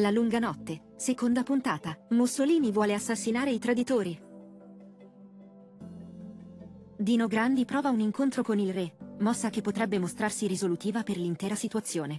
La 0.00 0.10
lunga 0.10 0.38
notte, 0.38 0.92
seconda 0.96 1.42
puntata. 1.42 1.94
Mussolini 2.12 2.72
vuole 2.72 2.94
assassinare 2.94 3.50
i 3.50 3.58
traditori. 3.58 4.18
Dino 6.96 7.26
Grandi 7.26 7.66
prova 7.66 7.90
un 7.90 8.00
incontro 8.00 8.42
con 8.42 8.58
il 8.58 8.72
re, 8.72 8.96
mossa 9.18 9.50
che 9.50 9.60
potrebbe 9.60 9.98
mostrarsi 9.98 10.46
risolutiva 10.46 11.02
per 11.02 11.18
l'intera 11.18 11.54
situazione. 11.54 12.18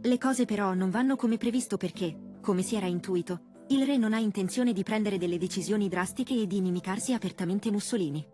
Le 0.00 0.16
cose 0.16 0.44
però 0.44 0.74
non 0.74 0.90
vanno 0.90 1.16
come 1.16 1.38
previsto 1.38 1.76
perché, 1.76 2.36
come 2.40 2.62
si 2.62 2.76
era 2.76 2.86
intuito, 2.86 3.64
il 3.70 3.84
re 3.84 3.96
non 3.96 4.12
ha 4.12 4.18
intenzione 4.18 4.72
di 4.72 4.84
prendere 4.84 5.18
delle 5.18 5.38
decisioni 5.38 5.88
drastiche 5.88 6.40
e 6.40 6.46
di 6.46 6.58
inimicarsi 6.58 7.14
apertamente 7.14 7.72
Mussolini. 7.72 8.24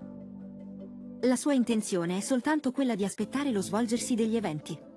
La 1.22 1.36
sua 1.36 1.54
intenzione 1.54 2.18
è 2.18 2.20
soltanto 2.20 2.70
quella 2.70 2.94
di 2.94 3.04
aspettare 3.06 3.50
lo 3.50 3.62
svolgersi 3.62 4.14
degli 4.14 4.36
eventi. 4.36 4.88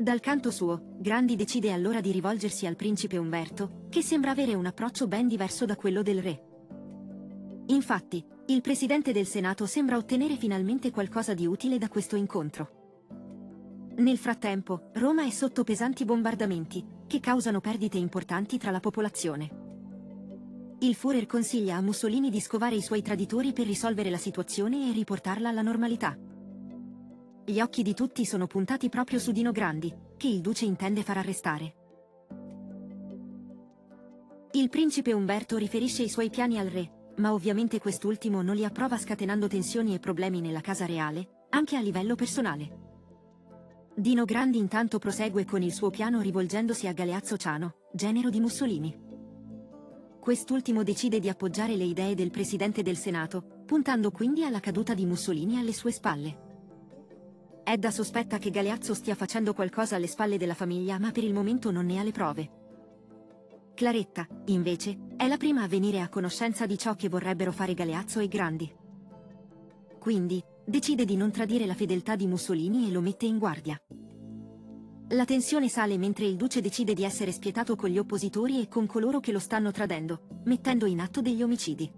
Dal 0.00 0.20
canto 0.20 0.50
suo, 0.50 0.94
Grandi 0.96 1.36
decide 1.36 1.72
allora 1.72 2.00
di 2.00 2.10
rivolgersi 2.10 2.64
al 2.64 2.74
principe 2.74 3.18
Umberto, 3.18 3.82
che 3.90 4.00
sembra 4.00 4.30
avere 4.30 4.54
un 4.54 4.64
approccio 4.64 5.06
ben 5.06 5.28
diverso 5.28 5.66
da 5.66 5.76
quello 5.76 6.00
del 6.00 6.22
re. 6.22 6.42
Infatti, 7.66 8.24
il 8.46 8.62
presidente 8.62 9.12
del 9.12 9.26
Senato 9.26 9.66
sembra 9.66 9.98
ottenere 9.98 10.36
finalmente 10.36 10.90
qualcosa 10.90 11.34
di 11.34 11.46
utile 11.46 11.76
da 11.76 11.90
questo 11.90 12.16
incontro. 12.16 13.90
Nel 13.96 14.16
frattempo, 14.16 14.88
Roma 14.94 15.26
è 15.26 15.28
sotto 15.28 15.64
pesanti 15.64 16.06
bombardamenti, 16.06 16.82
che 17.06 17.20
causano 17.20 17.60
perdite 17.60 17.98
importanti 17.98 18.56
tra 18.56 18.70
la 18.70 18.80
popolazione. 18.80 19.50
Il 20.78 20.96
Führer 20.98 21.26
consiglia 21.26 21.76
a 21.76 21.82
Mussolini 21.82 22.30
di 22.30 22.40
scovare 22.40 22.74
i 22.74 22.80
suoi 22.80 23.02
traditori 23.02 23.52
per 23.52 23.66
risolvere 23.66 24.08
la 24.08 24.16
situazione 24.16 24.88
e 24.88 24.92
riportarla 24.94 25.50
alla 25.50 25.60
normalità. 25.60 26.16
Gli 27.44 27.60
occhi 27.60 27.82
di 27.82 27.94
tutti 27.94 28.24
sono 28.24 28.46
puntati 28.46 28.88
proprio 28.88 29.18
su 29.18 29.32
Dino 29.32 29.50
Grandi, 29.50 29.92
che 30.16 30.28
il 30.28 30.40
duce 30.40 30.66
intende 30.66 31.02
far 31.02 31.18
arrestare. 31.18 31.74
Il 34.52 34.68
principe 34.68 35.12
Umberto 35.12 35.56
riferisce 35.56 36.02
i 36.02 36.08
suoi 36.08 36.28
piani 36.28 36.58
al 36.58 36.66
re, 36.66 37.12
ma 37.16 37.32
ovviamente 37.32 37.78
quest'ultimo 37.78 38.42
non 38.42 38.56
li 38.56 38.64
approva 38.64 38.98
scatenando 38.98 39.48
tensioni 39.48 39.94
e 39.94 39.98
problemi 39.98 40.40
nella 40.40 40.60
casa 40.60 40.86
reale, 40.86 41.46
anche 41.50 41.76
a 41.76 41.80
livello 41.80 42.14
personale. 42.14 42.88
Dino 43.96 44.24
Grandi 44.24 44.58
intanto 44.58 44.98
prosegue 44.98 45.44
con 45.44 45.62
il 45.62 45.72
suo 45.72 45.90
piano 45.90 46.20
rivolgendosi 46.20 46.86
a 46.86 46.92
Galeazzo 46.92 47.36
Ciano, 47.36 47.74
genero 47.92 48.30
di 48.30 48.40
Mussolini. 48.40 49.08
Quest'ultimo 50.20 50.82
decide 50.82 51.18
di 51.18 51.28
appoggiare 51.28 51.74
le 51.76 51.84
idee 51.84 52.14
del 52.14 52.30
presidente 52.30 52.82
del 52.82 52.96
Senato, 52.96 53.62
puntando 53.66 54.10
quindi 54.10 54.44
alla 54.44 54.60
caduta 54.60 54.94
di 54.94 55.06
Mussolini 55.06 55.58
alle 55.58 55.72
sue 55.72 55.92
spalle. 55.92 56.49
Edda 57.72 57.92
sospetta 57.92 58.38
che 58.38 58.50
Galeazzo 58.50 58.94
stia 58.94 59.14
facendo 59.14 59.54
qualcosa 59.54 59.94
alle 59.94 60.08
spalle 60.08 60.38
della 60.38 60.54
famiglia 60.54 60.98
ma 60.98 61.12
per 61.12 61.22
il 61.22 61.32
momento 61.32 61.70
non 61.70 61.86
ne 61.86 62.00
ha 62.00 62.02
le 62.02 62.10
prove. 62.10 62.50
Claretta, 63.74 64.26
invece, 64.46 64.98
è 65.16 65.28
la 65.28 65.36
prima 65.36 65.62
a 65.62 65.68
venire 65.68 66.00
a 66.00 66.08
conoscenza 66.08 66.66
di 66.66 66.76
ciò 66.76 66.96
che 66.96 67.08
vorrebbero 67.08 67.52
fare 67.52 67.74
Galeazzo 67.74 68.18
e 68.18 68.26
Grandi. 68.26 68.74
Quindi, 70.00 70.42
decide 70.64 71.04
di 71.04 71.14
non 71.14 71.30
tradire 71.30 71.64
la 71.64 71.74
fedeltà 71.74 72.16
di 72.16 72.26
Mussolini 72.26 72.88
e 72.88 72.90
lo 72.90 73.00
mette 73.00 73.26
in 73.26 73.38
guardia. 73.38 73.80
La 75.10 75.24
tensione 75.24 75.68
sale 75.68 75.96
mentre 75.96 76.24
il 76.24 76.34
duce 76.34 76.60
decide 76.60 76.92
di 76.92 77.04
essere 77.04 77.30
spietato 77.30 77.76
con 77.76 77.88
gli 77.88 77.98
oppositori 77.98 78.60
e 78.60 78.66
con 78.66 78.86
coloro 78.86 79.20
che 79.20 79.30
lo 79.30 79.38
stanno 79.38 79.70
tradendo, 79.70 80.40
mettendo 80.46 80.86
in 80.86 80.98
atto 80.98 81.20
degli 81.20 81.40
omicidi. 81.40 81.88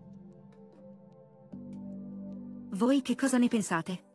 Voi 2.73 3.01
che 3.01 3.15
cosa 3.15 3.39
ne 3.39 3.49
pensate? 3.49 4.11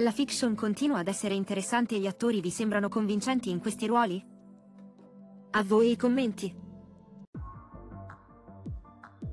La 0.00 0.12
fiction 0.12 0.54
continua 0.54 1.00
ad 1.00 1.08
essere 1.08 1.34
interessante 1.34 1.96
e 1.96 1.98
gli 1.98 2.06
attori 2.06 2.40
vi 2.40 2.50
sembrano 2.50 2.88
convincenti 2.88 3.50
in 3.50 3.58
questi 3.58 3.84
ruoli? 3.86 4.24
A 5.50 5.62
voi 5.64 5.90
i 5.90 5.96
commenti! 5.96 6.54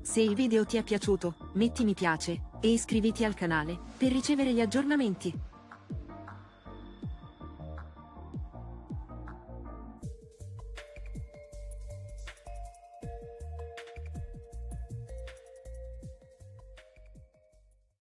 Se 0.02 0.20
il 0.20 0.34
video 0.34 0.66
ti 0.66 0.76
è 0.76 0.82
piaciuto, 0.82 1.52
metti 1.52 1.84
mi 1.84 1.94
piace 1.94 2.48
e 2.60 2.72
iscriviti 2.72 3.24
al 3.24 3.34
canale 3.34 3.78
per 3.96 4.10
ricevere 4.10 4.52
gli 4.52 4.60
aggiornamenti. 4.60 5.32